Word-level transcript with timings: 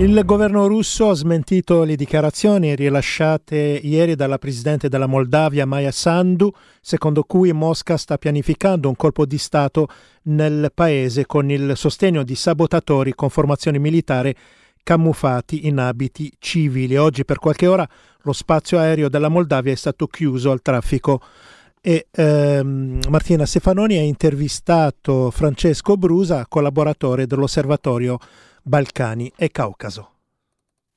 Il 0.00 0.22
governo 0.24 0.68
russo 0.68 1.10
ha 1.10 1.14
smentito 1.14 1.82
le 1.82 1.96
dichiarazioni 1.96 2.76
rilasciate 2.76 3.80
ieri 3.82 4.14
dalla 4.14 4.38
presidente 4.38 4.88
della 4.88 5.08
Moldavia 5.08 5.66
Maya 5.66 5.90
Sandu, 5.90 6.52
secondo 6.80 7.24
cui 7.24 7.52
Mosca 7.52 7.96
sta 7.96 8.16
pianificando 8.16 8.88
un 8.88 8.94
colpo 8.94 9.26
di 9.26 9.38
Stato 9.38 9.88
nel 10.24 10.70
paese 10.72 11.26
con 11.26 11.50
il 11.50 11.76
sostegno 11.76 12.22
di 12.22 12.36
sabotatori 12.36 13.12
con 13.12 13.28
formazioni 13.28 13.80
militari 13.80 14.32
camuffati 14.84 15.66
in 15.66 15.78
abiti 15.78 16.32
civili. 16.38 16.96
Oggi 16.96 17.24
per 17.24 17.40
qualche 17.40 17.66
ora 17.66 17.86
lo 18.22 18.32
spazio 18.32 18.78
aereo 18.78 19.08
della 19.08 19.28
Moldavia 19.28 19.72
è 19.72 19.76
stato 19.76 20.06
chiuso 20.06 20.52
al 20.52 20.62
traffico 20.62 21.20
e 21.80 22.06
ehm, 22.12 23.00
Martina 23.08 23.46
Stefanoni 23.46 23.96
ha 23.96 24.02
intervistato 24.02 25.32
Francesco 25.32 25.96
Brusa, 25.96 26.46
collaboratore 26.48 27.26
dell'Osservatorio 27.26 28.18
Balcani 28.68 29.32
e 29.38 29.48
Caucaso. 29.48 30.17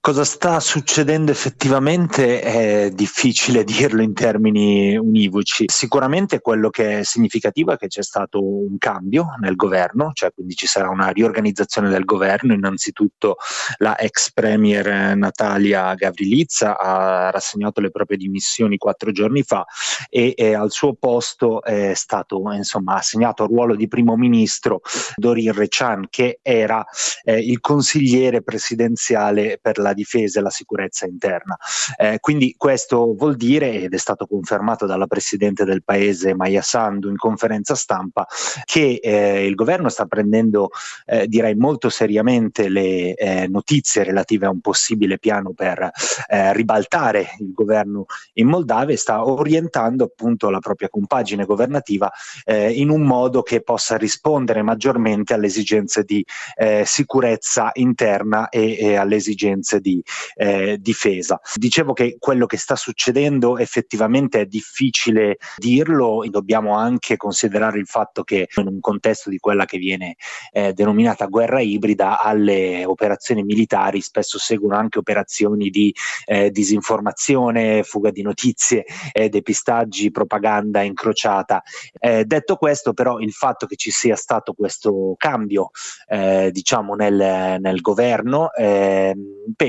Cosa 0.03 0.23
sta 0.23 0.59
succedendo 0.59 1.29
effettivamente 1.29 2.41
è 2.41 2.89
difficile 2.89 3.63
dirlo 3.63 4.01
in 4.01 4.15
termini 4.15 4.97
univoci. 4.97 5.65
Sicuramente 5.67 6.39
quello 6.39 6.71
che 6.71 7.01
è 7.01 7.03
significativo 7.03 7.71
è 7.71 7.77
che 7.77 7.85
c'è 7.85 8.01
stato 8.01 8.43
un 8.43 8.79
cambio 8.79 9.35
nel 9.39 9.55
governo, 9.55 10.09
cioè 10.13 10.33
quindi 10.33 10.55
ci 10.55 10.65
sarà 10.65 10.89
una 10.89 11.09
riorganizzazione 11.09 11.87
del 11.89 12.03
governo. 12.03 12.51
Innanzitutto 12.51 13.35
la 13.77 13.95
ex 13.95 14.31
premier 14.33 15.15
Natalia 15.15 15.93
Gavrilizza 15.93 16.79
ha 16.79 17.29
rassegnato 17.29 17.79
le 17.79 17.91
proprie 17.91 18.17
dimissioni 18.17 18.77
quattro 18.77 19.11
giorni 19.11 19.43
fa 19.43 19.63
e, 20.09 20.33
e 20.35 20.55
al 20.55 20.71
suo 20.71 20.95
posto 20.95 21.61
è 21.61 21.93
stato 21.93 22.41
insomma, 22.53 22.95
assegnato 22.95 23.43
al 23.43 23.49
ruolo 23.49 23.75
di 23.75 23.87
primo 23.87 24.17
ministro 24.17 24.81
Dorin 25.15 25.53
Rechan 25.53 26.07
che 26.09 26.39
era 26.41 26.83
eh, 27.23 27.37
il 27.37 27.59
consigliere 27.59 28.41
presidenziale 28.41 29.59
per 29.61 29.77
la 29.77 29.89
la 29.91 29.93
difesa 29.93 30.39
e 30.39 30.43
la 30.43 30.49
sicurezza 30.49 31.05
interna. 31.05 31.57
Eh, 31.97 32.17
quindi 32.19 32.55
questo 32.57 33.13
vuol 33.13 33.35
dire, 33.35 33.81
ed 33.81 33.93
è 33.93 33.97
stato 33.97 34.25
confermato 34.25 34.85
dalla 34.85 35.07
Presidente 35.07 35.65
del 35.65 35.83
Paese 35.83 36.33
Maya 36.33 36.61
Sandu 36.61 37.09
in 37.09 37.17
conferenza 37.17 37.75
stampa, 37.75 38.25
che 38.65 38.99
eh, 39.01 39.45
il 39.45 39.55
governo 39.55 39.89
sta 39.89 40.05
prendendo, 40.05 40.69
eh, 41.05 41.27
direi 41.27 41.55
molto 41.55 41.89
seriamente, 41.89 42.69
le 42.69 43.13
eh, 43.13 43.47
notizie 43.47 44.03
relative 44.03 44.45
a 44.45 44.49
un 44.49 44.61
possibile 44.61 45.19
piano 45.19 45.53
per 45.53 45.91
eh, 46.27 46.53
ribaltare 46.53 47.35
il 47.39 47.51
governo 47.53 48.05
in 48.33 48.47
Moldavia 48.47 48.95
e 48.95 48.97
sta 48.97 49.27
orientando 49.27 50.05
appunto 50.05 50.49
la 50.49 50.59
propria 50.59 50.89
compagine 50.89 51.45
governativa 51.45 52.09
eh, 52.45 52.71
in 52.71 52.89
un 52.89 53.01
modo 53.01 53.41
che 53.41 53.61
possa 53.61 53.97
rispondere 53.97 54.61
maggiormente 54.61 55.33
alle 55.33 55.47
esigenze 55.47 56.03
di 56.03 56.23
sicurezza 56.83 57.71
interna 57.73 58.49
e, 58.49 58.77
e 58.77 58.95
alle 58.95 59.15
esigenze 59.15 59.80
di 59.81 60.01
eh, 60.35 60.77
difesa. 60.79 61.39
Dicevo 61.55 61.93
che 61.93 62.15
quello 62.19 62.45
che 62.45 62.57
sta 62.57 62.75
succedendo 62.75 63.57
effettivamente 63.57 64.41
è 64.41 64.45
difficile 64.45 65.37
dirlo, 65.57 66.23
dobbiamo 66.29 66.75
anche 66.77 67.17
considerare 67.17 67.79
il 67.79 67.87
fatto 67.87 68.23
che 68.23 68.47
in 68.55 68.67
un 68.67 68.79
contesto 68.79 69.29
di 69.29 69.37
quella 69.37 69.65
che 69.65 69.77
viene 69.77 70.15
eh, 70.51 70.73
denominata 70.73 71.25
guerra 71.25 71.61
ibrida 71.61 72.21
alle 72.21 72.85
operazioni 72.85 73.43
militari 73.43 74.01
spesso 74.01 74.37
seguono 74.37 74.75
anche 74.75 74.99
operazioni 74.99 75.69
di 75.69 75.93
eh, 76.25 76.51
disinformazione, 76.51 77.83
fuga 77.83 78.11
di 78.11 78.21
notizie, 78.21 78.85
eh, 79.11 79.29
depistaggi, 79.29 80.11
propaganda 80.11 80.81
incrociata. 80.81 81.61
Eh, 81.99 82.25
detto 82.25 82.55
questo 82.55 82.93
però 82.93 83.19
il 83.19 83.31
fatto 83.31 83.65
che 83.65 83.75
ci 83.75 83.91
sia 83.91 84.15
stato 84.15 84.53
questo 84.53 85.15
cambio 85.17 85.71
eh, 86.07 86.49
diciamo 86.51 86.93
nel, 86.95 87.57
nel 87.59 87.81
governo 87.81 88.51
eh, 88.53 89.15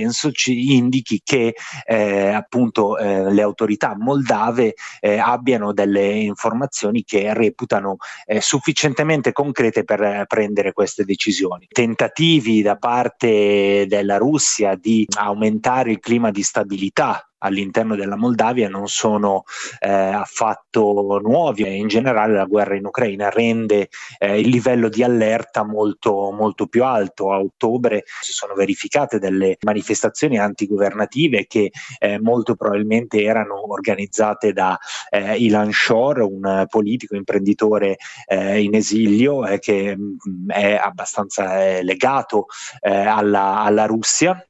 penso 0.02 0.32
ci 0.32 0.74
indichi 0.74 1.20
che 1.22 1.54
eh, 1.86 2.28
appunto 2.28 2.98
eh, 2.98 3.32
le 3.32 3.42
autorità 3.42 3.94
moldave 3.96 4.74
eh, 5.00 5.18
abbiano 5.18 5.72
delle 5.72 6.08
informazioni 6.08 7.04
che 7.04 7.32
reputano 7.32 7.98
eh, 8.26 8.40
sufficientemente 8.40 9.30
concrete 9.30 9.84
per 9.84 10.24
prendere 10.26 10.72
queste 10.72 11.04
decisioni. 11.04 11.68
Tentativi 11.70 12.62
da 12.62 12.76
parte 12.76 13.86
della 13.86 14.16
Russia 14.16 14.74
di 14.74 15.06
aumentare 15.16 15.92
il 15.92 16.00
clima 16.00 16.32
di 16.32 16.42
stabilità 16.42 17.24
all'interno 17.42 17.96
della 17.96 18.16
Moldavia 18.16 18.68
non 18.68 18.88
sono 18.88 19.44
eh, 19.80 19.90
affatto 19.90 21.20
nuovi 21.22 21.64
e 21.64 21.74
in 21.74 21.88
generale 21.88 22.34
la 22.34 22.44
guerra 22.44 22.76
in 22.76 22.86
Ucraina 22.86 23.28
rende 23.28 23.88
eh, 24.18 24.40
il 24.40 24.48
livello 24.48 24.88
di 24.88 25.02
allerta 25.02 25.64
molto, 25.64 26.30
molto 26.30 26.66
più 26.66 26.84
alto. 26.84 27.32
A 27.32 27.38
ottobre 27.38 28.04
si 28.20 28.32
sono 28.32 28.54
verificate 28.54 29.18
delle 29.18 29.56
manifestazioni 29.62 30.38
antigovernative 30.38 31.46
che 31.46 31.70
eh, 31.98 32.18
molto 32.20 32.54
probabilmente 32.54 33.22
erano 33.22 33.70
organizzate 33.72 34.52
da 34.52 34.78
eh, 35.10 35.36
Ilan 35.36 35.72
Shore, 35.72 36.22
un 36.22 36.66
politico 36.68 37.16
imprenditore 37.16 37.96
eh, 38.26 38.62
in 38.62 38.74
esilio 38.74 39.46
eh, 39.46 39.58
che 39.58 39.96
mh, 39.96 40.02
mm, 40.02 40.50
è 40.50 40.74
abbastanza 40.74 41.80
legato 41.82 42.46
alla, 42.80 43.62
alla 43.62 43.86
Russia 43.86 44.44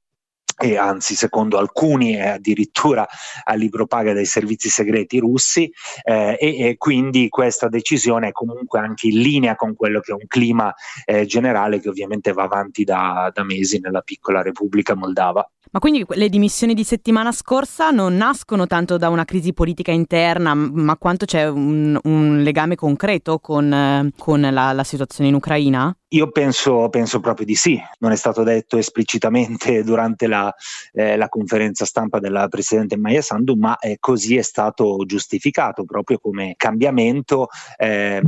e 0.59 0.77
anzi 0.77 1.15
secondo 1.15 1.59
alcuni 1.59 2.13
è 2.13 2.29
addirittura 2.29 3.07
a 3.45 3.55
libro 3.55 3.87
paga 3.87 4.13
dai 4.13 4.25
servizi 4.25 4.69
segreti 4.69 5.19
russi 5.19 5.71
eh, 6.05 6.37
e, 6.41 6.59
e, 6.59 6.77
quindi 6.77 7.29
questa 7.29 7.69
decisione 7.69 8.29
è 8.29 8.33
comunque 8.33 8.79
anche 8.79 9.09
in 9.09 9.21
linea 9.21 9.57
con 9.57 9.75
quello 9.75 10.01
che 10.01 10.13
è 10.13 10.15
un 10.15 10.27
clima 10.27 10.73
eh, 11.05 11.27
generale 11.27 11.81
che 11.81 11.89
ovviamente 11.89 12.33
va 12.33 12.45
avanti 12.45 12.85
da, 12.85 13.31
da 13.33 13.45
mesi 13.45 13.79
nella 13.79 14.01
piccola 14.01 14.43
Repubblica 14.43 14.95
Moldava. 14.95 15.49
Ma 15.71 15.79
quindi 15.79 16.05
le 16.07 16.29
dimissioni 16.29 16.75
di 16.75 16.85
settimana 16.85 17.33
scorsa 17.33 17.91
non 17.91 18.15
nascono 18.15 18.67
tanto 18.67 18.99
da 18.99 19.09
una 19.09 19.25
crisi 19.25 19.55
politica 19.55 19.91
interna, 19.91 20.55
ma 20.55 20.97
quanto 20.99 21.25
c'è 21.25 21.49
un, 21.49 21.99
un 22.03 22.43
legame 22.43 22.75
concreto 22.75 23.39
con, 23.39 23.73
eh, 23.73 24.11
con 24.19 24.41
la, 24.41 24.73
la 24.73 24.85
situazione 24.85 25.31
in 25.31 25.37
Ucraina? 25.37 25.95
Io 26.13 26.31
penso, 26.31 26.91
penso, 26.91 27.21
proprio 27.21 27.47
di 27.47 27.55
sì, 27.55 27.81
non 28.01 28.13
è 28.13 28.17
stato 28.17 28.43
detto 28.43 28.77
esplicitamente 28.77 29.83
durante 29.85 30.27
la, 30.27 30.55
eh, 30.93 31.17
la 31.17 31.29
conferenza 31.29 31.87
stampa 31.87 32.19
della 32.19 32.49
Presidente 32.49 32.99
Maya 32.99 33.23
Sandu, 33.23 33.55
ma 33.55 33.79
eh, 33.79 33.97
così 33.99 34.37
è 34.37 34.43
stato 34.43 35.05
giustificato 35.07 35.85
proprio 35.85 36.19
come 36.19 36.53
cambiamento 36.59 37.49
eh, 37.79 38.21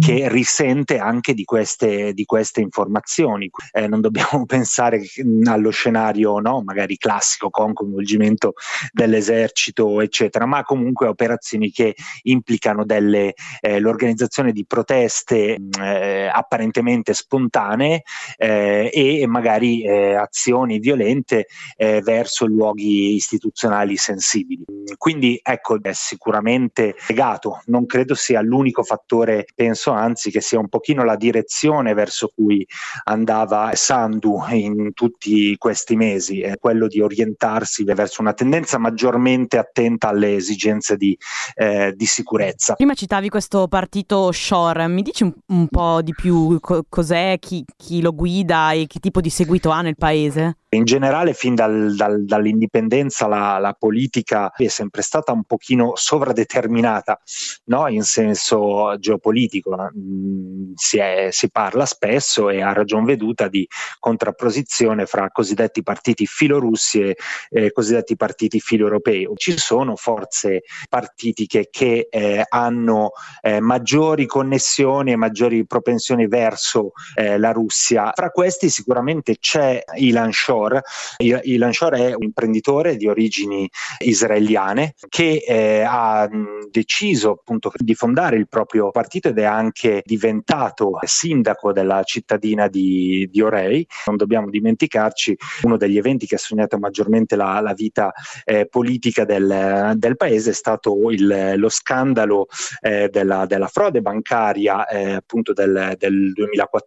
che 0.00 0.28
risente 0.30 0.98
anche 0.98 1.34
di 1.34 1.44
queste, 1.44 2.14
di 2.14 2.24
queste 2.24 2.62
informazioni. 2.62 3.50
Eh, 3.72 3.86
non 3.88 4.00
dobbiamo 4.00 4.44
pensare 4.46 5.02
allo 5.44 5.70
scenario 5.70 6.38
no, 6.38 6.62
magari 6.64 6.96
classico 6.96 7.50
con 7.50 7.74
coinvolgimento 7.74 8.54
dell'esercito, 8.90 10.00
eccetera, 10.00 10.46
ma 10.46 10.62
comunque 10.62 11.08
operazioni 11.08 11.70
che 11.70 11.94
implicano 12.22 12.86
delle, 12.86 13.34
eh, 13.60 13.80
l'organizzazione 13.80 14.52
di 14.52 14.64
proteste 14.64 15.58
eh, 15.78 16.30
apparentemente 16.32 17.16
spontanee 17.18 18.02
eh, 18.36 18.90
e 18.92 19.26
magari 19.26 19.82
eh, 19.82 20.14
azioni 20.14 20.78
violente 20.78 21.46
eh, 21.76 22.00
verso 22.00 22.46
luoghi 22.46 23.14
istituzionali 23.14 23.96
sensibili. 23.96 24.64
Quindi 24.96 25.38
ecco, 25.42 25.78
è 25.82 25.92
sicuramente 25.92 26.94
legato, 27.08 27.62
non 27.66 27.86
credo 27.86 28.14
sia 28.14 28.40
l'unico 28.40 28.82
fattore, 28.82 29.46
penso 29.54 29.90
anzi 29.90 30.30
che 30.30 30.40
sia 30.40 30.58
un 30.58 30.68
pochino 30.68 31.04
la 31.04 31.16
direzione 31.16 31.94
verso 31.94 32.30
cui 32.34 32.66
andava 33.04 33.74
Sandu 33.74 34.40
in 34.50 34.92
tutti 34.94 35.56
questi 35.56 35.96
mesi, 35.96 36.42
quello 36.60 36.86
di 36.86 37.00
orientarsi 37.00 37.84
verso 37.84 38.20
una 38.20 38.32
tendenza 38.32 38.78
maggiormente 38.78 39.58
attenta 39.58 40.08
alle 40.08 40.34
esigenze 40.36 40.96
di, 40.96 41.16
eh, 41.54 41.92
di 41.94 42.06
sicurezza. 42.06 42.74
Prima 42.74 42.94
citavi 42.94 43.28
questo 43.28 43.66
partito 43.68 44.30
Shore, 44.32 44.86
mi 44.88 45.02
dici 45.02 45.24
un, 45.24 45.32
un 45.46 45.68
po' 45.68 46.02
di 46.02 46.12
più 46.14 46.58
co- 46.60 46.84
cos'è, 47.08 47.38
chi, 47.38 47.64
chi, 47.76 48.02
lo 48.02 48.14
guida 48.14 48.72
e 48.72 48.86
che 48.86 48.98
tipo 48.98 49.20
di 49.20 49.30
seguito 49.30 49.70
ha 49.70 49.80
nel 49.80 49.96
paese? 49.96 50.58
In 50.70 50.84
generale, 50.84 51.32
fin 51.32 51.54
dal, 51.54 51.94
dal, 51.96 52.26
dall'indipendenza, 52.26 53.26
la, 53.26 53.58
la, 53.58 53.72
politica 53.72 54.52
è 54.52 54.68
sempre 54.68 55.00
stata 55.00 55.32
un 55.32 55.44
pochino 55.44 55.92
sovradeterminata, 55.94 57.18
no? 57.66 57.88
in 57.88 58.02
senso 58.02 58.94
geopolitico. 58.98 59.74
Mm, 59.74 60.72
si, 60.74 60.98
è, 60.98 61.28
si, 61.30 61.50
parla 61.50 61.86
spesso 61.86 62.50
e 62.50 62.60
a 62.60 62.74
ragion 62.74 63.04
veduta 63.04 63.48
di 63.48 63.66
contrapposizione 63.98 65.06
fra 65.06 65.30
cosiddetti 65.30 65.82
partiti 65.82 66.26
filorussi 66.26 67.00
e 67.00 67.16
eh, 67.48 67.72
cosiddetti 67.72 68.16
partiti 68.16 68.60
filo-europei. 68.60 69.26
Ci 69.36 69.56
sono 69.56 69.96
forze 69.96 70.64
partitiche 70.90 71.68
che 71.70 72.08
eh, 72.10 72.44
hanno 72.46 73.12
eh, 73.40 73.60
maggiori 73.60 74.26
connessioni 74.26 75.12
e 75.12 75.16
maggiori 75.16 75.66
propensioni 75.66 76.26
verso 76.28 76.92
eh, 77.14 77.38
la 77.38 77.52
Russia. 77.52 78.12
Fra 78.14 78.30
questi 78.30 78.68
sicuramente 78.68 79.36
c'è 79.38 79.82
Ilan 79.96 80.32
Shor. 80.32 80.80
Ilan 81.18 81.72
Shor 81.72 81.94
è 81.94 82.14
un 82.14 82.22
imprenditore 82.22 82.96
di 82.96 83.06
origini 83.06 83.68
israeliane 83.98 84.94
che 85.08 85.42
eh, 85.46 85.82
ha 85.86 86.28
deciso 86.70 87.30
appunto 87.30 87.72
di 87.74 87.94
fondare 87.94 88.36
il 88.36 88.48
proprio 88.48 88.90
partito 88.90 89.28
ed 89.28 89.38
è 89.38 89.44
anche 89.44 90.02
diventato 90.04 90.98
sindaco 91.02 91.72
della 91.72 92.02
cittadina 92.02 92.68
di, 92.68 93.28
di 93.30 93.40
Orei. 93.40 93.86
Non 94.06 94.16
dobbiamo 94.16 94.50
dimenticarci 94.50 95.36
uno 95.62 95.76
degli 95.76 95.96
eventi 95.96 96.26
che 96.26 96.36
ha 96.36 96.38
segnato 96.38 96.78
maggiormente 96.78 97.36
la, 97.36 97.60
la 97.60 97.72
vita 97.72 98.12
eh, 98.44 98.66
politica 98.66 99.24
del, 99.24 99.94
del, 99.96 100.16
paese 100.16 100.50
è 100.50 100.54
stato 100.54 101.10
il, 101.10 101.54
lo 101.56 101.68
scandalo 101.68 102.46
eh, 102.80 103.08
della, 103.08 103.46
della, 103.46 103.68
frode 103.68 104.00
bancaria 104.00 104.86
eh, 104.86 105.12
appunto 105.12 105.52
del, 105.52 105.94
del, 105.98 106.32
2014. 106.32 106.77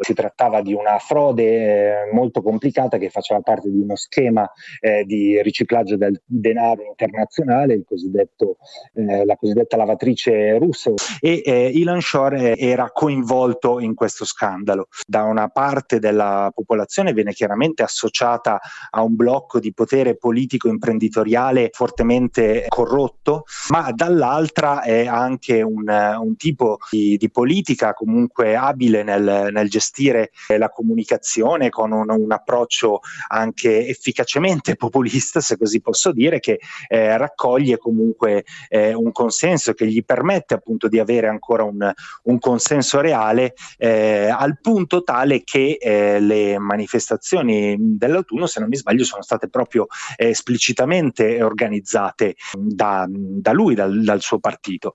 Si 0.00 0.14
trattava 0.14 0.62
di 0.62 0.72
una 0.72 0.98
frode 0.98 1.44
eh, 1.44 2.12
molto 2.12 2.42
complicata 2.42 2.98
che 2.98 3.10
faceva 3.10 3.40
parte 3.40 3.70
di 3.70 3.78
uno 3.78 3.96
schema 3.96 4.48
eh, 4.80 5.04
di 5.04 5.40
riciclaggio 5.42 5.96
del 5.96 6.20
denaro 6.24 6.82
internazionale, 6.84 7.74
eh, 7.74 9.24
la 9.24 9.36
cosiddetta 9.36 9.76
lavatrice 9.76 10.58
russa 10.58 10.92
e 11.20 11.70
Ilan 11.74 12.00
Shore 12.00 12.56
era 12.56 12.90
coinvolto 12.92 13.80
in 13.80 13.94
questo 13.94 14.24
scandalo. 14.24 14.88
Da 15.06 15.22
una 15.24 15.48
parte 15.48 15.98
della 15.98 16.50
popolazione 16.54 17.12
viene 17.12 17.32
chiaramente 17.32 17.82
associata 17.82 18.60
a 18.90 19.02
un 19.02 19.14
blocco 19.14 19.58
di 19.58 19.72
potere 19.72 20.16
politico 20.16 20.68
imprenditoriale 20.68 21.70
fortemente 21.72 22.66
corrotto, 22.68 23.44
ma 23.68 23.90
dall'altra 23.92 24.82
è 24.82 25.06
anche 25.06 25.62
un, 25.62 25.84
un 25.86 26.36
tipo 26.36 26.78
di, 26.90 27.16
di, 27.16 27.30
politica 27.30 27.92
comunque 27.94 28.54
abile 28.54 29.02
nel, 29.02 29.23
nel 29.24 29.68
gestire 29.68 30.30
la 30.56 30.68
comunicazione 30.68 31.70
con 31.70 31.92
un, 31.92 32.10
un, 32.10 32.32
approccio 32.32 33.00
anche 33.28 33.86
efficacemente 33.86 34.76
populista, 34.76 35.40
se 35.40 35.56
così 35.56 35.80
posso 35.80 36.12
dire, 36.12 36.40
che 36.40 36.58
eh, 36.88 37.16
raccoglie 37.16 37.78
comunque 37.78 38.44
eh, 38.68 38.94
un 38.94 39.12
consenso 39.12 39.72
che 39.74 39.86
gli 39.86 40.04
permette 40.04 40.54
appunto 40.54 40.88
di 40.88 40.98
avere 40.98 41.28
ancora 41.28 41.62
un, 41.64 41.92
un 42.24 42.38
consenso 42.38 43.00
reale 43.00 43.54
eh, 43.78 44.28
al 44.28 44.58
punto 44.60 45.02
tale 45.02 45.42
che 45.44 45.78
eh, 45.80 46.20
le 46.20 46.58
manifestazioni 46.58 47.76
dell'autunno, 47.78 48.46
se 48.46 48.60
non 48.60 48.68
mi 48.68 48.76
sbaglio, 48.76 49.04
sono 49.04 49.22
state 49.22 49.48
proprio 49.48 49.86
esplicitamente 50.16 51.42
organizzate 51.42 52.34
da, 52.56 53.06
da 53.08 53.52
lui, 53.52 53.74
dal, 53.74 54.02
dal 54.02 54.20
suo 54.20 54.38
partito. 54.38 54.92